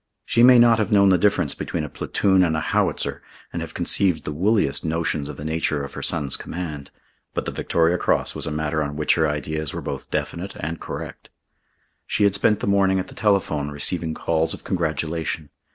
[0.25, 3.21] She may not have known the difference between a platoon and a howitzer,
[3.53, 6.89] and have conceived the woolliest notions of the nature of her son's command,
[7.35, 10.79] but the Victoria Cross was a matter on which her ideas were both definite and
[10.81, 11.29] correct.
[12.07, 15.51] She had spent the morning at the telephone receiving calls of congratulation.